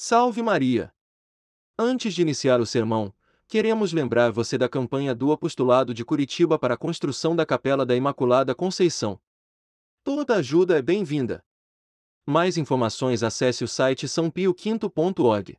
[0.00, 0.94] Salve Maria!
[1.76, 3.12] Antes de iniciar o sermão,
[3.48, 7.96] queremos lembrar você da campanha do Apostolado de Curitiba para a construção da Capela da
[7.96, 9.20] Imaculada Conceição.
[10.04, 11.44] Toda ajuda é bem-vinda.
[12.24, 15.58] Mais informações acesse o site sãopioquinto.org.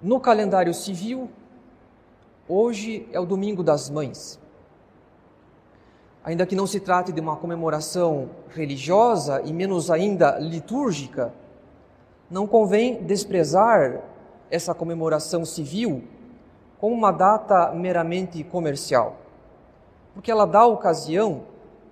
[0.00, 1.28] no calendário civil,
[2.48, 4.38] hoje é o Domingo das Mães.
[6.24, 11.32] Ainda que não se trate de uma comemoração religiosa e menos ainda litúrgica,
[12.30, 14.02] não convém desprezar
[14.50, 16.04] essa comemoração civil
[16.78, 19.16] como uma data meramente comercial,
[20.14, 21.42] porque ela dá ocasião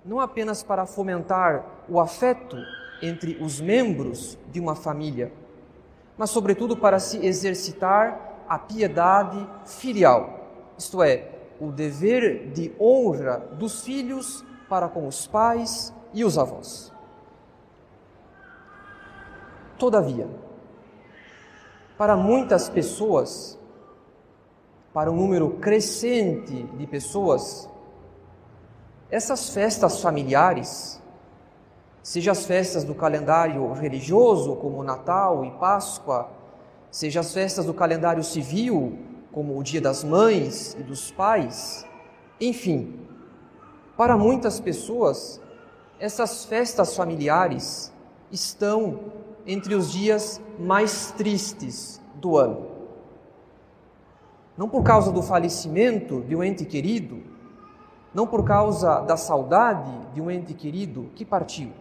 [0.05, 2.55] não apenas para fomentar o afeto
[3.01, 5.31] entre os membros de uma família,
[6.17, 11.29] mas, sobretudo, para se exercitar a piedade filial, isto é,
[11.59, 16.91] o dever de honra dos filhos para com os pais e os avós.
[19.77, 20.27] Todavia,
[21.97, 23.57] para muitas pessoas,
[24.93, 27.69] para um número crescente de pessoas,
[29.09, 31.01] essas festas familiares
[32.07, 36.29] seja as festas do calendário religioso, como Natal e Páscoa,
[36.89, 38.97] seja as festas do calendário civil,
[39.29, 41.85] como o Dia das Mães e dos Pais,
[42.39, 42.97] enfim,
[43.97, 45.41] para muitas pessoas,
[45.99, 47.93] essas festas familiares
[48.31, 49.11] estão
[49.45, 52.67] entre os dias mais tristes do ano.
[54.57, 57.21] Não por causa do falecimento de um ente querido,
[58.13, 61.73] não por causa da saudade de um ente querido que partiu,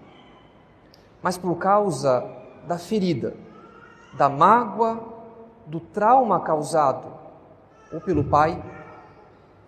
[1.27, 2.25] mas por causa
[2.69, 3.35] da ferida,
[4.17, 5.03] da mágoa,
[5.67, 7.13] do trauma causado
[7.93, 8.63] ou pelo pai,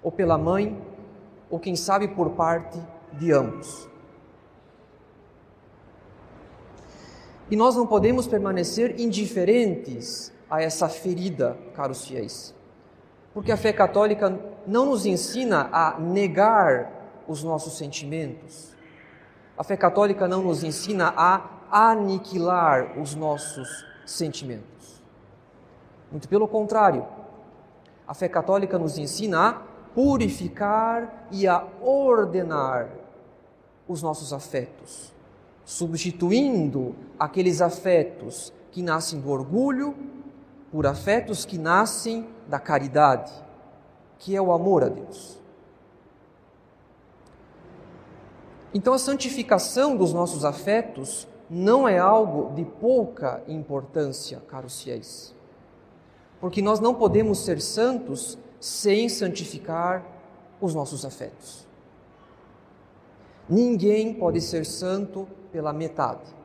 [0.00, 0.80] ou pela mãe,
[1.50, 2.78] ou quem sabe por parte
[3.14, 3.88] de ambos.
[7.50, 12.54] E nós não podemos permanecer indiferentes a essa ferida, caros fiéis,
[13.34, 18.77] porque a fé católica não nos ensina a negar os nossos sentimentos,
[19.58, 25.02] a fé católica não nos ensina a aniquilar os nossos sentimentos.
[26.12, 27.04] Muito pelo contrário,
[28.06, 29.52] a fé católica nos ensina a
[29.94, 32.88] purificar e a ordenar
[33.88, 35.12] os nossos afetos,
[35.64, 39.92] substituindo aqueles afetos que nascem do orgulho
[40.70, 43.32] por afetos que nascem da caridade,
[44.18, 45.36] que é o amor a Deus.
[48.72, 55.34] Então, a santificação dos nossos afetos não é algo de pouca importância, caros fiéis.
[56.40, 60.04] Porque nós não podemos ser santos sem santificar
[60.60, 61.66] os nossos afetos.
[63.48, 66.36] Ninguém pode ser santo pela metade.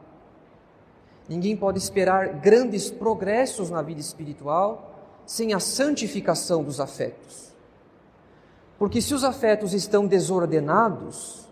[1.27, 4.91] Ninguém pode esperar grandes progressos na vida espiritual
[5.25, 7.53] sem a santificação dos afetos.
[8.77, 11.47] Porque se os afetos estão desordenados,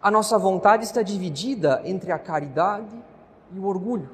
[0.00, 2.96] a nossa vontade está dividida entre a caridade
[3.52, 4.10] e o orgulho,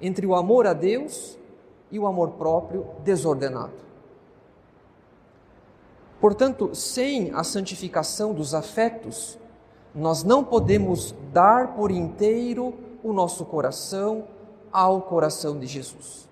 [0.00, 1.38] entre o amor a Deus
[1.90, 3.82] e o amor próprio desordenado.
[6.20, 9.38] Portanto, sem a santificação dos afetos,
[9.94, 14.24] nós não podemos dar por inteiro o nosso coração
[14.70, 16.28] ao coração de Jesus.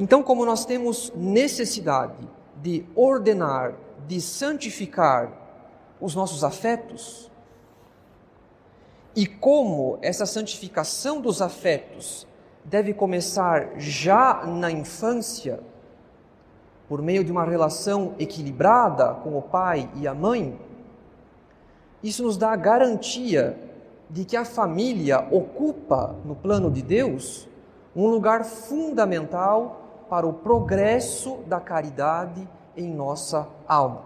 [0.00, 3.74] Então, como nós temos necessidade de ordenar
[4.08, 5.30] de santificar
[6.00, 7.30] os nossos afetos?
[9.14, 12.26] E como essa santificação dos afetos
[12.64, 15.60] deve começar já na infância,
[16.88, 20.58] por meio de uma relação equilibrada com o pai e a mãe,
[22.02, 23.58] isso nos dá a garantia
[24.08, 27.46] de que a família ocupa no plano de Deus
[27.94, 34.02] um lugar fundamental para o progresso da caridade em nossa alma.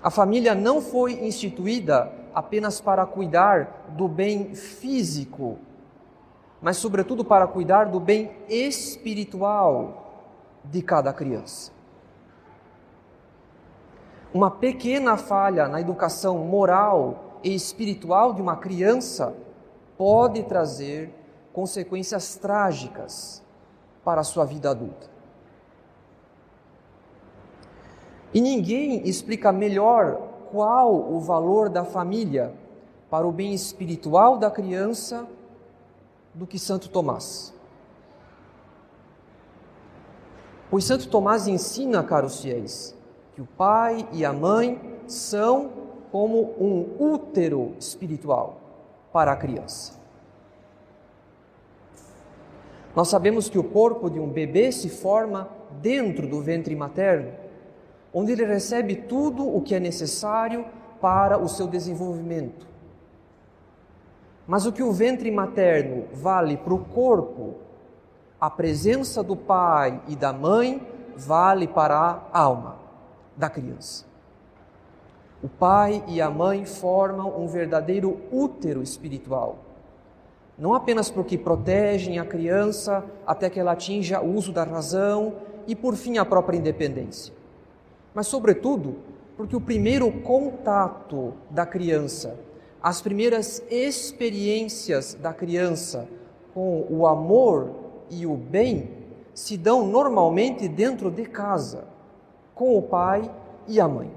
[0.00, 5.58] A família não foi instituída apenas para cuidar do bem físico,
[6.62, 10.28] mas, sobretudo, para cuidar do bem espiritual
[10.64, 11.72] de cada criança.
[14.32, 19.34] Uma pequena falha na educação moral e espiritual de uma criança
[19.96, 21.12] pode trazer
[21.52, 23.42] consequências trágicas
[24.04, 25.17] para a sua vida adulta.
[28.32, 30.20] E ninguém explica melhor
[30.50, 32.52] qual o valor da família
[33.10, 35.26] para o bem espiritual da criança
[36.34, 37.54] do que Santo Tomás.
[40.70, 42.94] Pois Santo Tomás ensina, caros fiéis,
[43.34, 45.70] que o pai e a mãe são
[46.12, 48.60] como um útero espiritual
[49.12, 49.98] para a criança.
[52.94, 55.48] Nós sabemos que o corpo de um bebê se forma
[55.80, 57.32] dentro do ventre materno,
[58.18, 60.64] onde ele recebe tudo o que é necessário
[61.00, 62.66] para o seu desenvolvimento.
[64.44, 67.54] Mas o que o ventre materno vale para o corpo,
[68.40, 70.84] a presença do pai e da mãe
[71.16, 71.96] vale para
[72.32, 72.76] a alma
[73.36, 74.04] da criança.
[75.40, 79.58] O pai e a mãe formam um verdadeiro útero espiritual.
[80.58, 85.34] Não apenas porque protegem a criança até que ela atinja o uso da razão
[85.68, 87.32] e, por fim, a própria independência,
[88.14, 88.96] mas, sobretudo,
[89.36, 92.38] porque o primeiro contato da criança
[92.82, 96.08] as primeiras experiências da criança
[96.54, 97.70] com o amor
[98.08, 98.90] e o bem
[99.34, 101.84] se dão normalmente dentro de casa,
[102.54, 103.30] com o pai
[103.66, 104.10] e a mãe.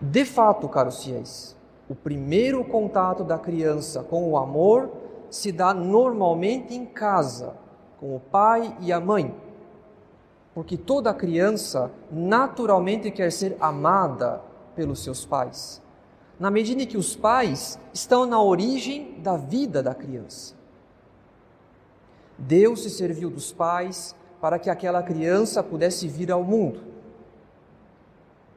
[0.00, 1.56] De fato, caros fiéis,
[1.88, 4.90] o primeiro contato da criança com o amor
[5.30, 7.54] se dá normalmente em casa,
[7.98, 9.34] com o pai e a mãe.
[10.54, 14.42] Porque toda criança naturalmente quer ser amada
[14.74, 15.80] pelos seus pais,
[16.38, 20.54] na medida em que os pais estão na origem da vida da criança.
[22.38, 26.80] Deus se serviu dos pais para que aquela criança pudesse vir ao mundo.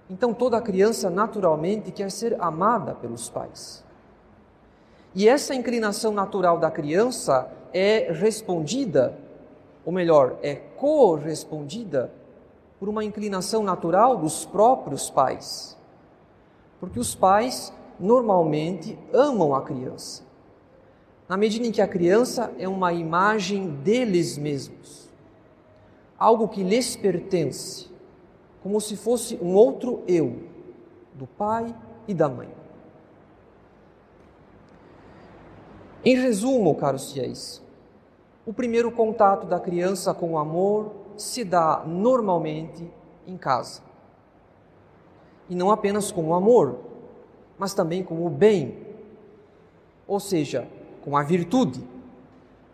[0.10, 3.84] Então toda criança naturalmente quer ser amada pelos pais.
[5.16, 9.18] E essa inclinação natural da criança é respondida,
[9.86, 12.12] ou melhor, é correspondida
[12.80, 15.78] por uma inclinação natural dos próprios pais.
[16.80, 20.24] Porque os pais normalmente amam a criança,
[21.28, 25.10] na medida em que a criança é uma imagem deles mesmos,
[26.18, 27.90] algo que lhes pertence,
[28.62, 30.44] como se fosse um outro eu,
[31.14, 31.74] do pai
[32.08, 32.50] e da mãe.
[36.04, 37.62] Em resumo, caros fiéis,
[38.46, 42.92] o primeiro contato da criança com o amor se dá normalmente
[43.26, 43.82] em casa.
[45.50, 46.80] E não apenas com o amor,
[47.58, 48.78] mas também com o bem,
[50.06, 50.68] ou seja,
[51.02, 51.82] com a virtude.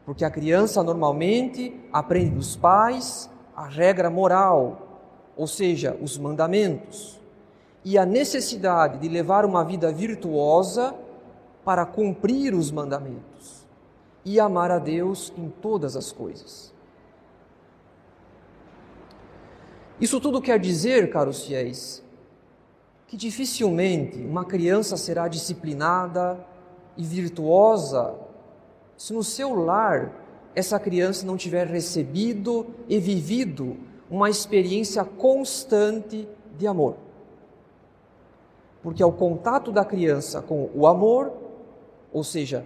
[0.05, 4.87] Porque a criança normalmente aprende dos pais a regra moral,
[5.37, 7.19] ou seja, os mandamentos,
[7.85, 10.95] e a necessidade de levar uma vida virtuosa
[11.63, 13.58] para cumprir os mandamentos
[14.23, 16.73] e amar a Deus em todas as coisas.
[19.99, 22.03] Isso tudo quer dizer, caros fiéis,
[23.07, 26.39] que dificilmente uma criança será disciplinada
[26.95, 28.15] e virtuosa
[28.95, 30.13] se no seu lar
[30.53, 33.77] essa criança não tiver recebido e vivido
[34.09, 36.27] uma experiência constante
[36.57, 36.97] de amor.
[38.81, 41.31] Porque ao contato da criança com o amor,
[42.11, 42.65] ou seja,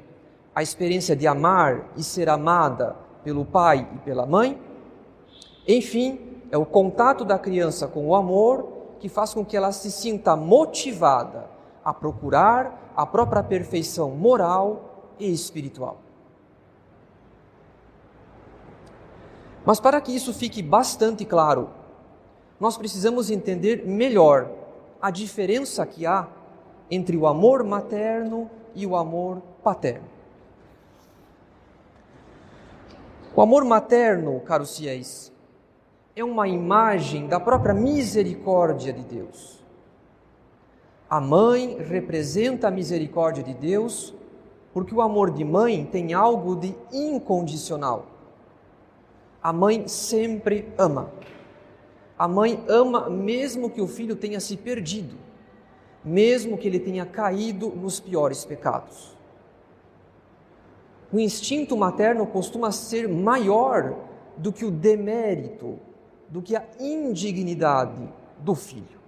[0.55, 4.61] a experiência de amar e ser amada pelo pai e pela mãe,
[5.67, 6.19] enfim,
[6.51, 8.67] é o contato da criança com o amor
[8.99, 11.49] que faz com que ela se sinta motivada
[11.83, 15.97] a procurar a própria perfeição moral e espiritual.
[19.65, 21.69] Mas para que isso fique bastante claro,
[22.59, 24.49] nós precisamos entender melhor
[25.01, 26.27] a diferença que há
[26.89, 30.12] entre o amor materno e o amor paterno.
[33.35, 35.33] O amor materno, caros fiéis,
[36.15, 39.65] é uma imagem da própria misericórdia de Deus.
[41.09, 44.13] A mãe representa a misericórdia de Deus
[44.71, 48.05] porque o amor de mãe tem algo de incondicional.
[49.41, 51.11] A mãe sempre ama.
[52.15, 55.15] A mãe ama mesmo que o filho tenha se perdido,
[56.05, 59.17] mesmo que ele tenha caído nos piores pecados.
[61.13, 63.95] O instinto materno costuma ser maior
[64.35, 65.77] do que o demérito
[66.27, 68.99] do que a indignidade do filho.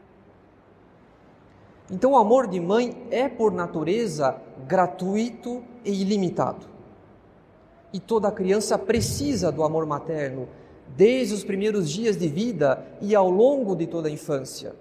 [1.89, 6.67] Então, o amor de mãe é, por natureza, gratuito e ilimitado.
[7.91, 10.47] E toda criança precisa do amor materno,
[10.95, 14.75] desde os primeiros dias de vida e ao longo de toda a infância.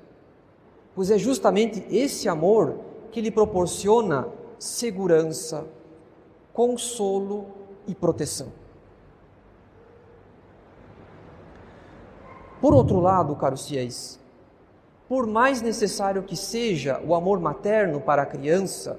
[0.94, 2.78] Pois é justamente esse amor
[3.10, 4.28] que lhe proporciona
[4.58, 5.66] segurança,
[6.54, 7.48] consolo
[7.86, 8.46] e proteção.
[12.60, 14.18] Por outro lado, caros fiéis,
[15.06, 18.98] por mais necessário que seja o amor materno para a criança,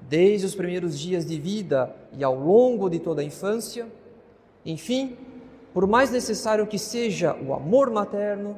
[0.00, 3.86] desde os primeiros dias de vida e ao longo de toda a infância,
[4.66, 5.16] enfim,
[5.72, 8.56] por mais necessário que seja o amor materno,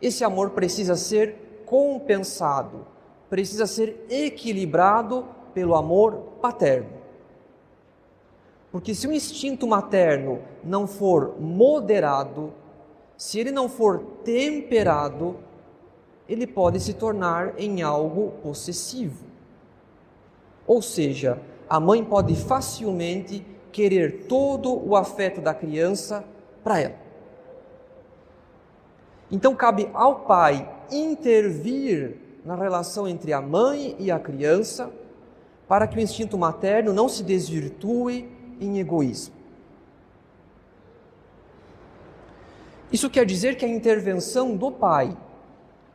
[0.00, 2.86] esse amor precisa ser compensado,
[3.28, 7.01] precisa ser equilibrado pelo amor paterno.
[8.72, 12.54] Porque se o instinto materno não for moderado,
[13.18, 15.36] se ele não for temperado,
[16.26, 19.26] ele pode se tornar em algo possessivo.
[20.66, 21.38] Ou seja,
[21.68, 26.24] a mãe pode facilmente querer todo o afeto da criança
[26.64, 27.02] para ela.
[29.30, 34.90] Então cabe ao pai intervir na relação entre a mãe e a criança
[35.68, 38.31] para que o instinto materno não se desvirtue
[38.62, 39.34] em egoísmo.
[42.92, 45.16] Isso quer dizer que a intervenção do pai,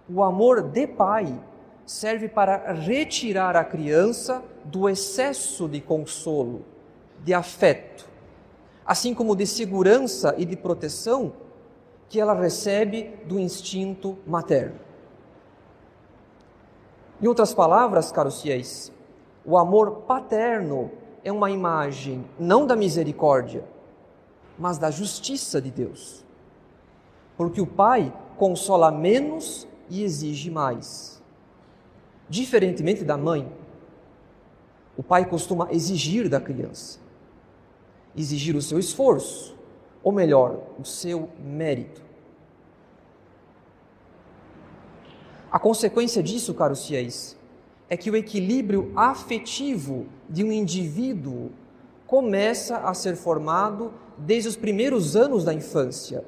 [0.10, 1.40] o amor de pai,
[1.86, 6.66] serve para retirar a criança do excesso de consolo,
[7.24, 8.10] de afeto,
[8.86, 11.34] assim como de segurança e de proteção
[12.10, 14.80] que ela recebe do instinto materno.
[17.22, 18.92] Em outras palavras, caros fiéis,
[19.46, 20.92] o amor paterno
[21.24, 23.64] é uma imagem não da misericórdia,
[24.58, 26.26] mas da justiça de Deus.
[27.36, 31.22] Porque o pai consola menos e exige mais.
[32.30, 33.52] Diferentemente da mãe,
[34.98, 37.00] o pai costuma exigir da criança,
[38.16, 39.56] exigir o seu esforço,
[40.04, 42.02] ou melhor, o seu mérito.
[45.52, 47.37] A consequência disso, caros fiéis,
[47.90, 51.52] é que o equilíbrio afetivo de um indivíduo
[52.06, 56.24] começa a ser formado desde os primeiros anos da infância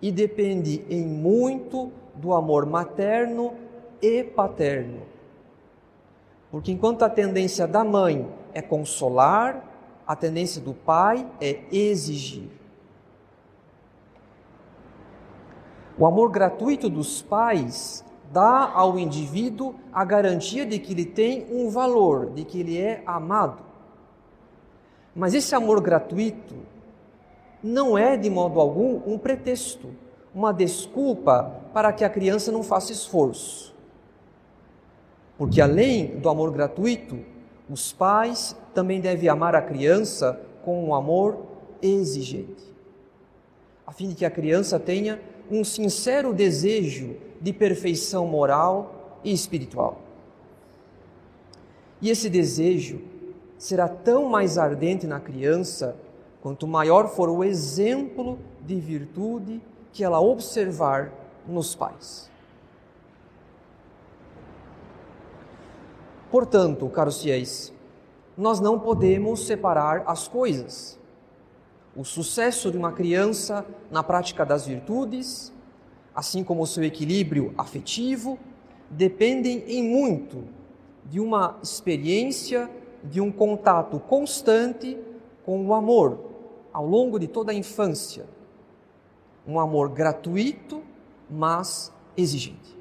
[0.00, 3.54] e depende em muito do amor materno
[4.00, 5.02] e paterno.
[6.50, 9.64] Porque enquanto a tendência da mãe é consolar,
[10.06, 12.48] a tendência do pai é exigir.
[15.98, 21.68] O amor gratuito dos pais dá ao indivíduo a garantia de que ele tem um
[21.70, 23.62] valor, de que ele é amado.
[25.14, 26.54] Mas esse amor gratuito
[27.62, 29.88] não é de modo algum um pretexto,
[30.34, 33.74] uma desculpa para que a criança não faça esforço.
[35.38, 37.18] Porque além do amor gratuito,
[37.68, 41.38] os pais também devem amar a criança com um amor
[41.82, 42.64] exigente,
[43.86, 50.00] a fim de que a criança tenha um sincero desejo de perfeição moral e espiritual.
[52.02, 53.00] E esse desejo
[53.56, 55.96] será tão mais ardente na criança
[56.42, 59.62] quanto maior for o exemplo de virtude
[59.92, 61.12] que ela observar
[61.46, 62.28] nos pais.
[66.32, 67.72] Portanto, caros fiéis,
[68.36, 70.98] nós não podemos separar as coisas.
[71.94, 75.54] O sucesso de uma criança na prática das virtudes
[76.16, 78.38] assim como o seu equilíbrio afetivo,
[78.90, 80.44] dependem em muito
[81.04, 82.70] de uma experiência,
[83.04, 84.98] de um contato constante
[85.44, 86.18] com o amor
[86.72, 88.24] ao longo de toda a infância.
[89.46, 90.82] Um amor gratuito,
[91.30, 92.74] mas exigente.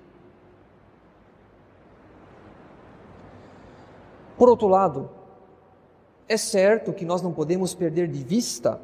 [4.38, 5.10] Por outro lado,
[6.27, 8.82] é certo que nós não podemos perder de vista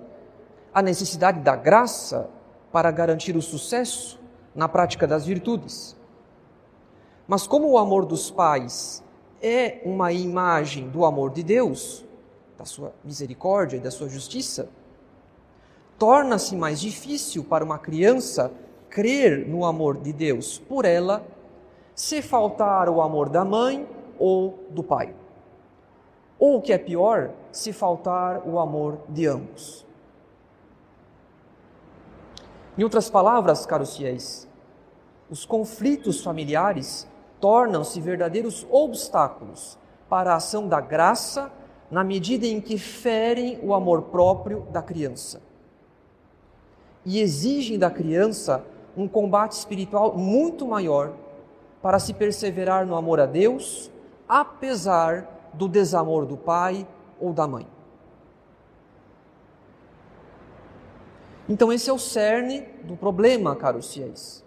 [0.74, 2.30] a necessidade da graça
[2.72, 4.21] para garantir o sucesso
[4.56, 5.96] na prática das virtudes.
[7.28, 9.04] Mas como o amor dos pais
[9.42, 12.06] é uma imagem do amor de Deus,
[12.58, 14.70] da sua misericórdia e da sua justiça,
[15.98, 18.52] torna-se mais difícil para uma criança
[18.90, 21.26] crer no amor de Deus por ela,
[21.96, 23.88] se faltar o amor da mãe
[24.20, 25.16] ou do pai.
[26.38, 29.86] Ou o que é pior, se faltar o amor de ambos.
[32.78, 34.48] Em outras palavras, caros fiéis,
[35.30, 37.08] os conflitos familiares
[37.40, 39.78] tornam-se verdadeiros obstáculos
[40.10, 41.52] para a ação da graça
[41.90, 45.42] na medida em que ferem o amor próprio da criança
[47.06, 48.64] e exigem da criança
[48.96, 51.14] um combate espiritual muito maior
[51.82, 53.90] para se perseverar no amor a Deus,
[54.28, 56.88] apesar do desamor do pai
[57.20, 57.66] ou da mãe.
[61.52, 64.42] Então, esse é o cerne do problema, caros fiéis.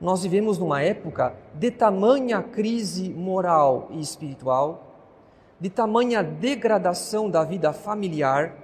[0.00, 4.94] Nós vivemos numa época de tamanha crise moral e espiritual,
[5.58, 8.54] de tamanha degradação da vida familiar,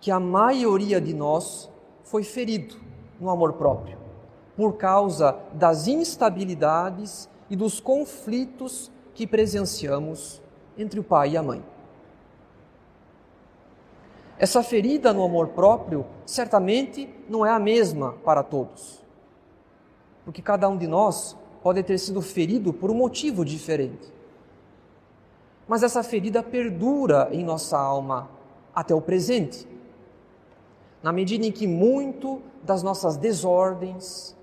[0.00, 1.70] que a maioria de nós
[2.02, 2.74] foi ferido
[3.20, 3.98] no amor próprio,
[4.56, 10.42] por causa das instabilidades e dos conflitos que presenciamos
[10.76, 11.62] entre o pai e a mãe.
[14.38, 19.04] Essa ferida no amor próprio certamente não é a mesma para todos,
[20.24, 24.12] porque cada um de nós pode ter sido ferido por um motivo diferente.
[25.66, 28.30] Mas essa ferida perdura em nossa alma
[28.72, 29.66] até o presente,
[31.02, 34.36] na medida em que muito das nossas desordens,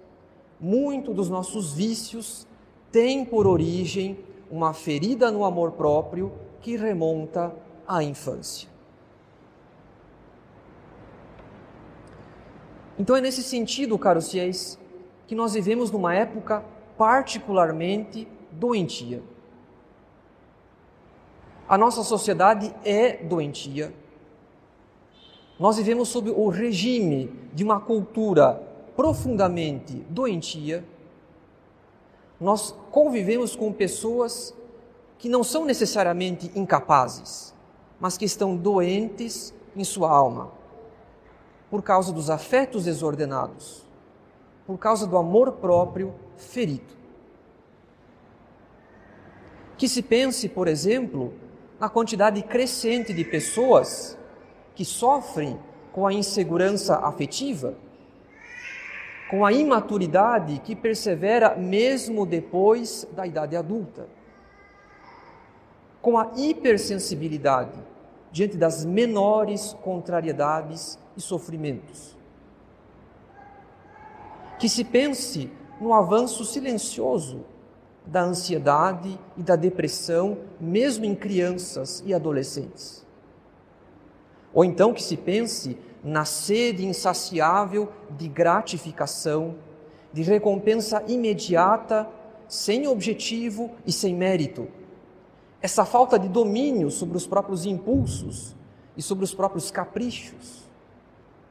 [0.59, 2.45] muito dos nossos vícios
[2.91, 4.19] tem por origem
[4.51, 7.55] uma ferida no amor próprio que remonta
[7.87, 8.74] à infância.
[12.97, 14.79] Então é nesse sentido, caros fiéis,
[15.27, 16.63] que nós vivemos numa época
[16.97, 19.21] particularmente doentia.
[21.67, 23.93] A nossa sociedade é doentia.
[25.59, 28.61] Nós vivemos sob o regime de uma cultura
[28.95, 30.85] profundamente doentia.
[32.39, 34.53] Nós convivemos com pessoas
[35.17, 37.53] que não são necessariamente incapazes,
[37.99, 40.51] mas que estão doentes em sua alma
[41.69, 43.85] por causa dos afetos desordenados,
[44.65, 46.93] por causa do amor próprio ferido.
[49.77, 51.33] Que se pense, por exemplo,
[51.79, 54.17] na quantidade crescente de pessoas
[54.73, 55.59] que sofrem
[55.91, 57.73] com a insegurança afetiva,
[59.29, 64.07] com a imaturidade que persevera mesmo depois da idade adulta,
[66.01, 67.79] com a hipersensibilidade
[68.31, 72.15] diante das menores contrariedades e sofrimentos.
[74.59, 77.45] Que se pense no avanço silencioso
[78.05, 83.05] da ansiedade e da depressão, mesmo em crianças e adolescentes.
[84.53, 89.55] Ou então que se pense na sede insaciável de gratificação,
[90.13, 92.07] de recompensa imediata,
[92.47, 94.67] sem objetivo e sem mérito.
[95.61, 98.55] Essa falta de domínio sobre os próprios impulsos
[98.95, 100.64] e sobre os próprios caprichos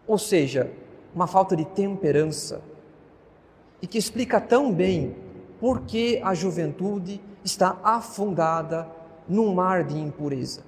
[0.06, 0.70] ou seja,
[1.14, 2.60] uma falta de temperança,
[3.80, 5.14] e que explica tão bem
[5.60, 8.88] por que a juventude está afundada
[9.28, 10.62] num mar de impureza.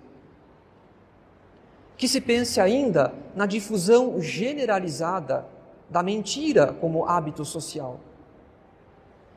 [1.96, 5.46] Que se pense ainda na difusão generalizada
[5.88, 8.00] da mentira como hábito social.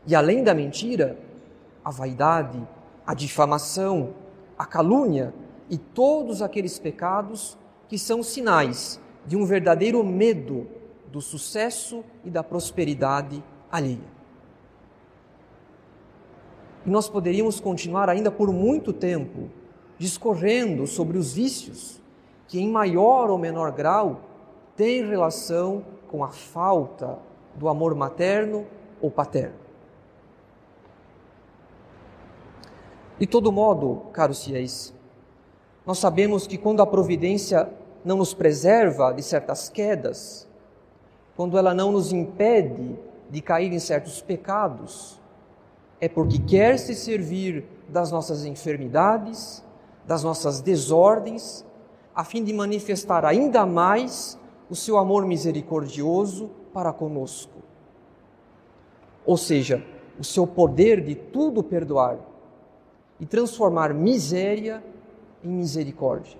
[0.05, 1.17] E além da mentira,
[1.83, 2.61] a vaidade,
[3.05, 4.13] a difamação,
[4.57, 5.33] a calúnia
[5.69, 7.57] e todos aqueles pecados
[7.87, 10.67] que são sinais de um verdadeiro medo
[11.11, 14.09] do sucesso e da prosperidade alheia.
[16.83, 19.51] E nós poderíamos continuar ainda por muito tempo
[19.99, 22.01] discorrendo sobre os vícios
[22.47, 24.21] que, em maior ou menor grau,
[24.75, 27.19] têm relação com a falta
[27.53, 28.65] do amor materno
[28.99, 29.59] ou paterno.
[33.19, 34.91] De todo modo, caros fiéis,
[35.85, 37.71] nós sabemos que quando a providência
[38.03, 40.47] não nos preserva de certas quedas,
[41.35, 42.97] quando ela não nos impede
[43.29, 45.19] de cair em certos pecados,
[46.01, 49.63] é porque quer se servir das nossas enfermidades,
[50.05, 51.65] das nossas desordens,
[52.15, 54.37] a fim de manifestar ainda mais
[54.69, 57.59] o seu amor misericordioso para conosco.
[59.25, 59.83] Ou seja,
[60.19, 62.17] o seu poder de tudo perdoar
[63.19, 64.83] e transformar miséria
[65.43, 66.37] em misericórdia.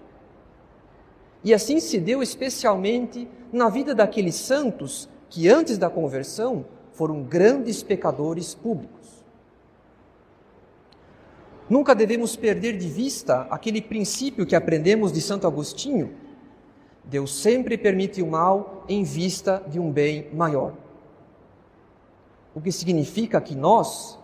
[1.43, 7.81] E assim se deu especialmente na vida daqueles santos que antes da conversão foram grandes
[7.81, 9.23] pecadores públicos.
[11.69, 16.15] Nunca devemos perder de vista aquele princípio que aprendemos de Santo Agostinho.
[17.03, 20.73] Deus sempre permite o mal em vista de um bem maior.
[22.55, 24.19] O que significa que nós,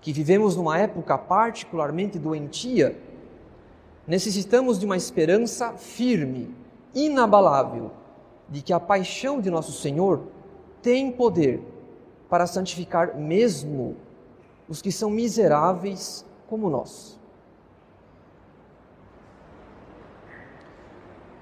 [0.00, 3.00] que vivemos numa época particularmente doentia,
[4.06, 6.54] necessitamos de uma esperança firme,
[6.94, 7.90] inabalável,
[8.48, 10.22] de que a paixão de nosso Senhor
[10.82, 11.62] tem poder
[12.28, 13.96] para santificar mesmo
[14.68, 17.18] os que são miseráveis como nós.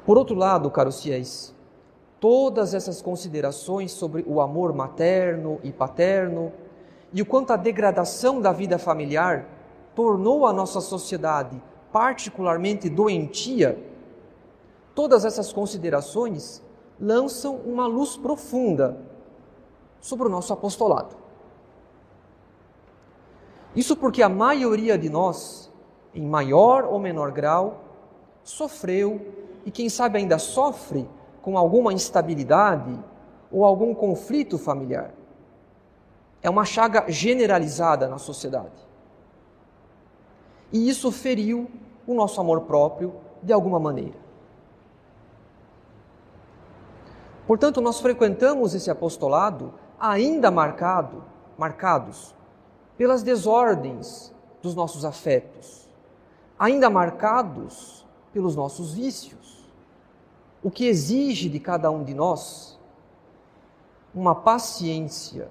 [0.04, 1.54] Por outro lado, caros fiéis,
[2.18, 6.52] todas essas considerações sobre o amor materno e paterno
[7.12, 9.46] e o quanto a degradação da vida familiar
[9.94, 11.60] tornou a nossa sociedade
[11.92, 13.78] particularmente doentia,
[14.94, 16.62] todas essas considerações
[17.00, 18.98] lançam uma luz profunda
[20.00, 21.16] sobre o nosso apostolado.
[23.74, 25.70] Isso porque a maioria de nós,
[26.14, 27.84] em maior ou menor grau,
[28.42, 29.20] sofreu
[29.64, 31.08] e quem sabe ainda sofre
[31.42, 32.98] com alguma instabilidade
[33.50, 35.14] ou algum conflito familiar.
[36.42, 38.89] É uma chaga generalizada na sociedade.
[40.72, 41.70] E isso feriu
[42.06, 44.18] o nosso amor próprio de alguma maneira.
[47.46, 51.24] Portanto, nós frequentamos esse apostolado ainda marcado,
[51.58, 52.34] marcados
[52.96, 55.88] pelas desordens dos nossos afetos,
[56.58, 59.68] ainda marcados pelos nossos vícios,
[60.62, 62.78] o que exige de cada um de nós
[64.14, 65.48] uma paciência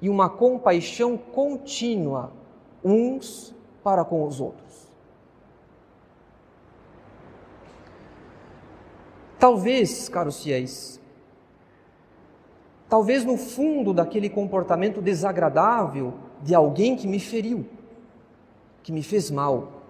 [0.00, 2.32] e uma compaixão contínua
[2.82, 4.88] uns para com os outros.
[9.38, 11.00] Talvez, caros fiéis,
[12.88, 16.12] talvez no fundo daquele comportamento desagradável
[16.42, 17.66] de alguém que me feriu,
[18.82, 19.80] que me fez mal,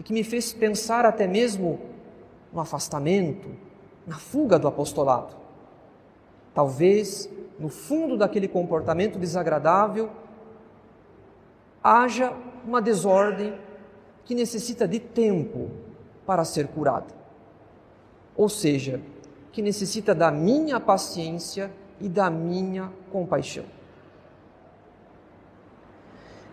[0.00, 1.78] e que me fez pensar até mesmo
[2.52, 3.48] no afastamento,
[4.06, 5.36] na fuga do apostolado.
[6.52, 10.10] Talvez no fundo daquele comportamento desagradável
[11.84, 12.34] haja
[12.66, 13.54] uma desordem
[14.24, 15.70] que necessita de tempo
[16.24, 17.14] para ser curada.
[18.34, 19.02] Ou seja,
[19.52, 21.70] que necessita da minha paciência
[22.00, 23.66] e da minha compaixão.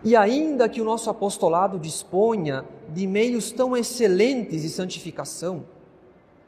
[0.03, 5.63] E ainda que o nosso apostolado disponha de meios tão excelentes de santificação,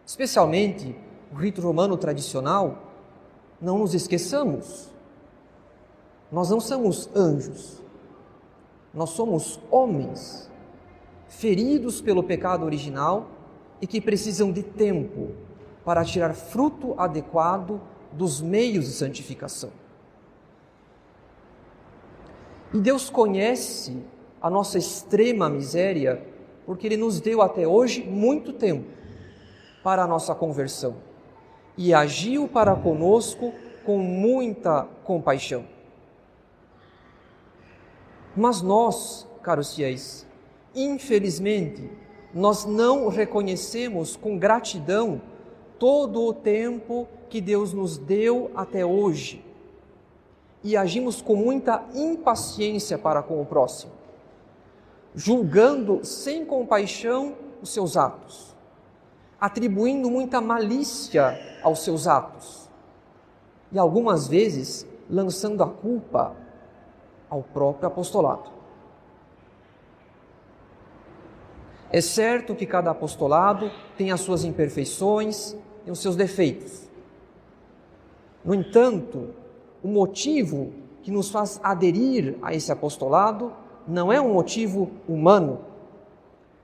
[0.06, 0.96] especialmente
[1.32, 2.92] o rito romano tradicional,
[3.62, 4.90] não nos esqueçamos,
[6.32, 7.83] nós não somos anjos,
[8.94, 10.52] nós somos homens,
[11.28, 13.28] feridos pelo pecado original
[13.82, 15.32] e que precisam de tempo
[15.84, 19.72] para tirar fruto adequado dos meios de santificação.
[22.74, 23.98] E Deus conhece
[24.42, 26.26] a nossa extrema miséria,
[26.66, 28.88] porque Ele nos deu até hoje muito tempo
[29.84, 30.96] para a nossa conversão
[31.78, 33.54] e agiu para conosco
[33.86, 35.73] com muita compaixão.
[38.36, 40.26] Mas nós, caros fiéis,
[40.74, 41.90] infelizmente,
[42.34, 45.22] nós não reconhecemos com gratidão
[45.78, 49.44] todo o tempo que Deus nos deu até hoje.
[50.64, 53.92] E agimos com muita impaciência para com o próximo,
[55.14, 58.56] julgando sem compaixão os seus atos,
[59.40, 62.64] atribuindo muita malícia aos seus atos
[63.74, 66.36] e algumas vezes lançando a culpa
[67.34, 68.52] ao próprio apostolado.
[71.92, 76.88] É certo que cada apostolado tem as suas imperfeições e os seus defeitos.
[78.46, 79.30] No entanto,
[79.82, 83.52] o motivo que nos faz aderir a esse apostolado
[83.88, 85.62] não é um motivo humano.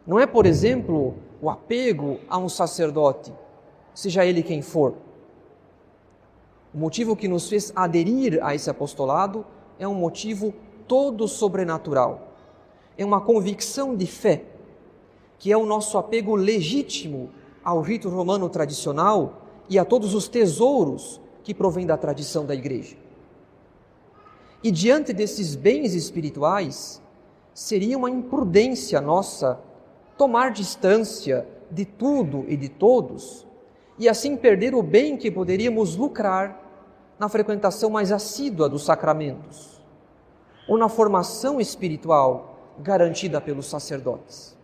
[0.06, 3.34] Não é, por exemplo, o apego a um sacerdote,
[3.94, 4.94] seja ele quem for.
[6.72, 9.44] O motivo que nos fez aderir a esse apostolado
[9.80, 10.54] é um motivo
[10.88, 12.36] todo sobrenatural.
[12.98, 14.44] É uma convicção de fé,
[15.38, 17.32] que é o nosso apego legítimo
[17.64, 22.98] ao rito romano tradicional e a todos os tesouros que provêm da tradição da igreja.
[24.62, 27.02] E diante desses bens espirituais,
[27.54, 29.60] seria uma imprudência nossa
[30.18, 33.48] tomar distância de tudo e de todos
[33.98, 36.69] e assim perder o bem que poderíamos lucrar
[37.20, 39.82] na frequentação mais assídua dos sacramentos
[40.68, 44.58] ou na formação espiritual garantida pelos sacerdotes.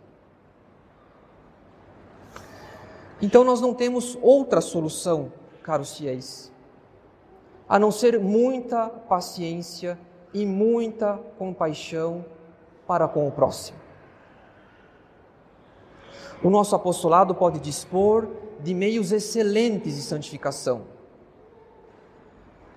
[3.20, 6.52] Então nós não temos outra solução, caros fiéis,
[7.68, 9.98] a não ser muita paciência
[10.32, 12.24] e muita compaixão
[12.86, 13.78] para com o próximo.
[16.42, 18.28] O nosso apostolado pode dispor
[18.60, 20.95] de meios excelentes de santificação.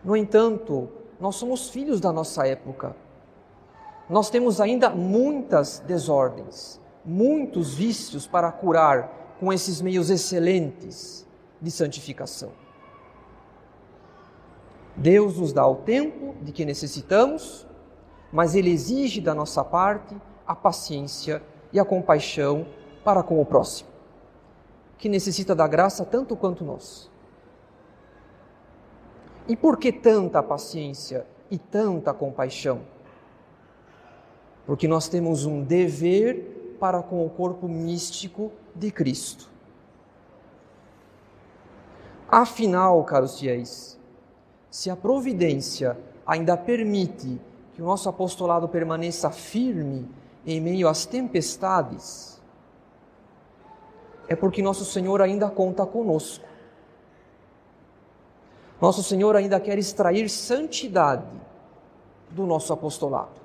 [0.04, 2.96] No entanto, nós somos filhos da nossa época.
[4.10, 11.28] Nós temos ainda muitas desordens, muitos vícios para curar com esses meios excelentes
[11.62, 12.52] de santificação.
[14.96, 17.68] Deus nos dá o tempo de que necessitamos,
[18.32, 22.66] mas Ele exige da nossa parte a paciência e a compaixão
[23.04, 23.90] para com o próximo,
[24.98, 27.09] que necessita da graça tanto quanto nós.
[29.50, 32.82] E por que tanta paciência e tanta compaixão.
[34.66, 39.50] Porque nós temos um dever para com o corpo místico de Cristo.
[42.30, 44.00] Afinal, caros fiéis,
[44.70, 47.42] se a providência ainda permite
[47.74, 50.08] que o nosso apostolado permaneça firme
[50.46, 52.40] em meio às tempestades,
[54.28, 56.46] é porque nosso Senhor ainda conta conosco.
[58.82, 61.28] Nosso Senhor ainda quer extrair santidade
[62.30, 63.40] do nosso apostolado.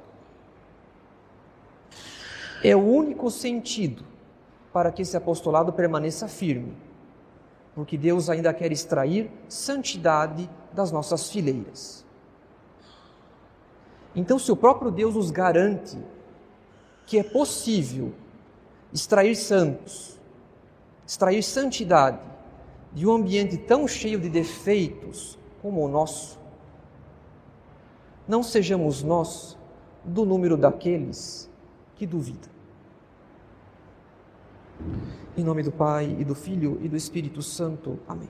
[2.63, 4.05] É o único sentido
[4.73, 6.77] para que esse apostolado permaneça firme,
[7.75, 12.05] porque Deus ainda quer extrair santidade das nossas fileiras.
[14.15, 15.99] Então, se o próprio Deus nos garante
[17.07, 18.15] que é possível
[18.93, 20.19] extrair santos,
[21.07, 22.34] extrair santidade
[22.95, 26.39] de um ambiente tão cheio de defeitos como o nosso,
[28.27, 29.59] não sejamos nós
[30.05, 31.51] do número daqueles
[31.97, 32.53] que duvidam.
[35.37, 37.99] Em nome do Pai, e do Filho e do Espírito Santo.
[38.07, 38.29] Amém.